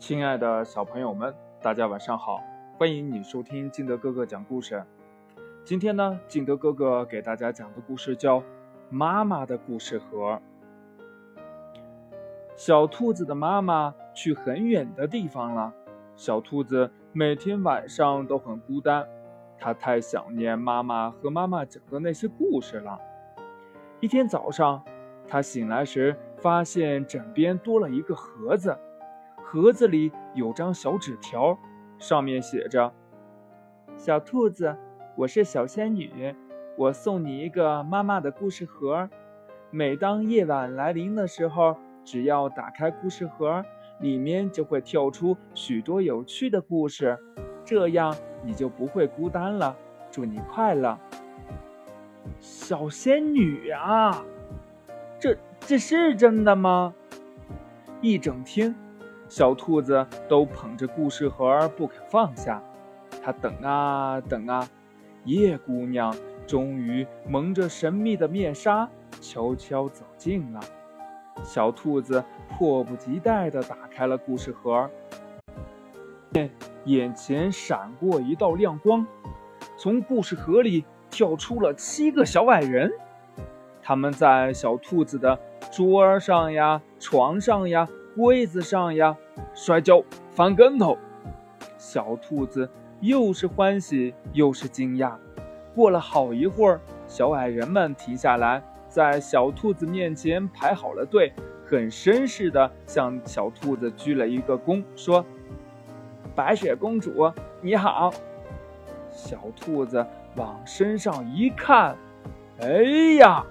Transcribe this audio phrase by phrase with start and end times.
[0.00, 2.42] 亲爱的小朋友们，大家晚上好！
[2.78, 4.82] 欢迎你收听金德哥哥讲故事。
[5.62, 8.40] 今天呢，金德哥哥给大家讲的故事叫
[8.88, 10.40] 《妈妈的故事盒》。
[12.56, 15.70] 小兔子的妈妈去很远的地方了，
[16.16, 19.06] 小兔子每天晚上都很孤单，
[19.58, 22.98] 它太想念妈妈和妈妈讲的那些故事了。
[24.00, 24.82] 一天早上，
[25.28, 28.74] 它醒来时发现枕边多了一个盒子。
[29.52, 31.58] 盒子里有张小纸条，
[31.98, 32.94] 上面写着
[33.98, 34.76] ：“小兔子，
[35.16, 36.32] 我是小仙女，
[36.78, 39.10] 我送你一个妈妈的故事盒。
[39.72, 43.64] 每当夜晚来临的时候，只要打开故事盒，
[43.98, 47.18] 里面就会跳出许多有趣的故事，
[47.64, 48.14] 这样
[48.44, 49.76] 你就不会孤单了。
[50.12, 50.96] 祝你快乐，
[52.38, 54.24] 小仙女啊！
[55.18, 56.94] 这这是真的吗？
[58.00, 58.72] 一整天。”
[59.30, 62.60] 小兔子都捧着故事盒不肯放下，
[63.22, 64.68] 它等啊等啊，
[65.24, 66.12] 叶姑娘
[66.48, 68.88] 终于蒙着神秘的面纱，
[69.20, 70.58] 悄悄走近了。
[71.44, 74.90] 小兔子迫不及待地打开了故事盒，
[76.86, 79.06] 眼前闪过一道亮光，
[79.76, 82.90] 从故事盒里跳出了七个小矮人，
[83.80, 85.38] 他们在小兔子的
[85.70, 87.88] 桌上呀、床上呀。
[88.20, 89.16] 柜子上呀，
[89.54, 90.98] 摔跤、翻跟头，
[91.78, 92.68] 小兔子
[93.00, 95.14] 又是欢喜又是惊讶。
[95.74, 101.32] 过了好一会儿，小矮人们停下来，在小兔子面前排好了队，
[101.64, 105.24] 很绅士的向小兔子鞠了一个躬，说
[106.36, 108.12] ：“白雪公主，你好。”
[109.10, 111.96] 小兔子往身上一看，
[112.60, 112.82] 哎
[113.18, 113.42] 呀，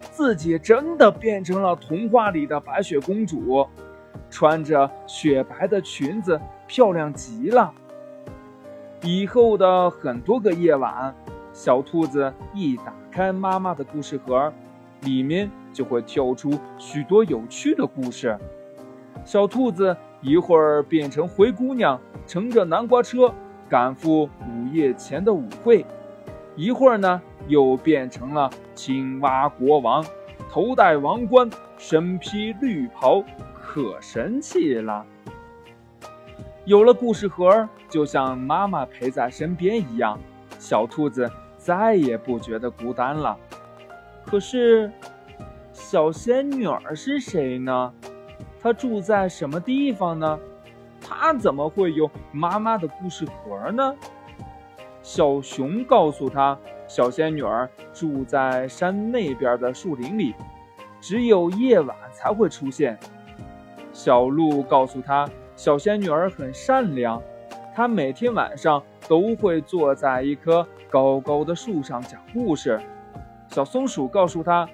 [0.00, 3.68] 自己真的变成了童话里的白雪公主。
[4.30, 7.72] 穿着雪白的裙子，漂亮极了。
[9.02, 11.14] 以后的很多个夜晚，
[11.52, 14.52] 小兔子一打开妈妈的故事盒，
[15.02, 18.38] 里面就会跳出许多有趣的故事。
[19.24, 23.34] 小兔子一会儿变成灰姑娘，乘着南瓜车
[23.68, 25.84] 赶赴午夜前的舞会；
[26.56, 30.04] 一会儿呢，又变成了青蛙国王，
[30.50, 31.48] 头戴王冠，
[31.78, 33.22] 身披绿袍。
[33.72, 35.06] 可神奇了！
[36.64, 40.18] 有了故事盒，就像妈妈陪在身边一样，
[40.58, 43.38] 小兔子再也不觉得孤单了。
[44.26, 44.90] 可是，
[45.72, 47.94] 小仙女儿是谁呢？
[48.60, 50.36] 她住在什么地方呢？
[51.00, 53.94] 她怎么会有妈妈的故事盒呢？
[55.00, 56.58] 小熊告诉她，
[56.88, 60.34] 小仙女儿住在山那边的树林里，
[61.00, 62.98] 只有夜晚才会出现。
[64.02, 67.22] 小鹿告诉他，小仙女儿很善良，
[67.74, 72.80] 她每天晚上都会坐在一棵高高的树上讲故事。
[73.48, 74.66] 小松鼠告诉他，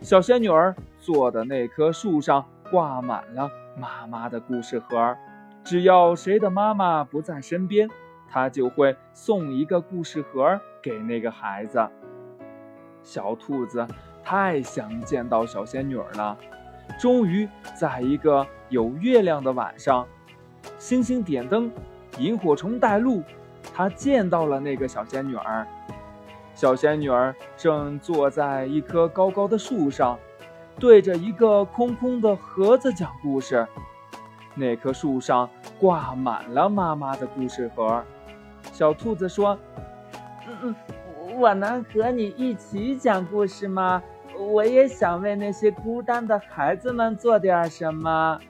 [0.00, 5.16] 小仙女儿坐的那棵树上挂满了妈妈的故事盒，
[5.64, 7.90] 只要谁的妈妈不在身边，
[8.30, 11.84] 她就会送一个故事盒给那个孩子。
[13.02, 13.84] 小兔子
[14.22, 16.38] 太想见到小仙女儿了。
[16.98, 20.06] 终于，在一个有月亮的晚上，
[20.78, 21.70] 星星点灯，
[22.18, 23.22] 萤火虫带路，
[23.74, 25.66] 他见到了那个小仙女儿。
[26.54, 30.18] 小仙女儿正坐在一棵高高的树上，
[30.78, 33.66] 对着一个空空的盒子讲故事。
[34.54, 35.48] 那棵树上
[35.80, 38.04] 挂满了妈妈的故事盒。
[38.70, 39.58] 小兔子说
[40.46, 40.76] ：“嗯嗯，
[41.38, 44.02] 我能和你一起讲故事吗？”
[44.50, 48.40] 我也想为那些孤单的孩子们做点什么。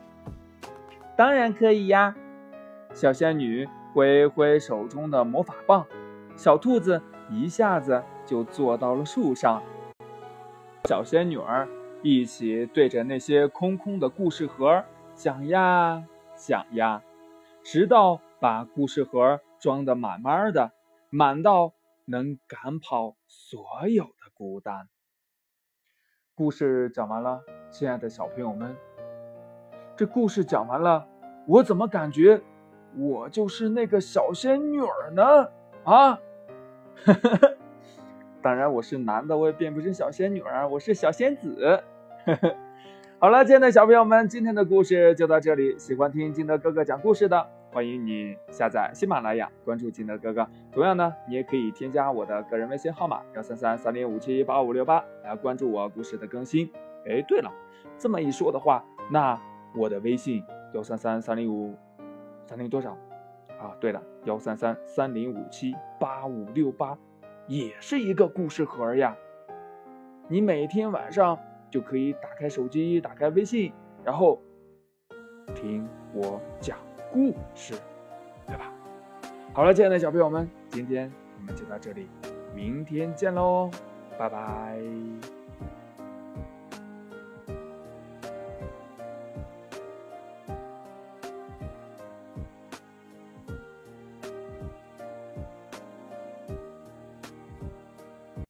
[1.17, 2.17] 当然可以呀！
[2.95, 5.87] 小仙女挥挥手中的魔法棒，
[6.37, 7.01] 小兔子
[7.31, 9.63] 一下子就坐到了树上。
[10.89, 11.69] 小仙女儿
[12.03, 16.05] 一起对着那些空空的故事盒想呀
[16.35, 17.03] 想呀，
[17.63, 20.73] 直到把故事盒装得满满的，
[21.11, 21.73] 满到
[22.07, 24.89] 能赶跑所有的孤单。
[26.35, 28.75] 故事讲完了，亲爱的小朋友们，
[29.95, 31.07] 这故事讲完了，
[31.47, 32.41] 我怎么感觉
[32.97, 35.49] 我就是那个小仙女儿呢？
[35.85, 36.19] 啊，
[38.41, 41.85] 当然我是男的，我也并不是小仙女儿，我是小仙子。
[43.21, 45.79] 好了，亲爱的小朋友们，今天的故事就到这里。
[45.79, 47.47] 喜欢听金德哥哥讲故事的。
[47.73, 50.47] 欢迎你下载喜马拉雅，关注金德哥哥。
[50.71, 56.71] 同样呢，你也可以添加我的个人微信号码幺三三三零五七八五六八来关注我故事的更新。
[57.07, 57.51] 哎，对了，
[57.97, 59.41] 这么一说的话，那
[59.75, 61.75] 我的微信幺三三三零五
[62.45, 62.91] 三零多少？
[63.59, 66.99] 啊，对了，幺三三三零五七八五六八，
[67.47, 69.17] 也是一个故事盒呀。
[70.29, 71.39] 你每天晚上
[71.71, 73.73] 就可以打开手机，打开微信，
[74.05, 74.39] 然后
[75.55, 76.77] 听我讲
[77.13, 77.75] 故事，
[78.47, 78.73] 对吧？
[79.53, 82.09] 好了，亲爱的小朋友们，今天我们就到这里，
[82.55, 83.71] 明天见喽，
[84.19, 84.79] 拜拜。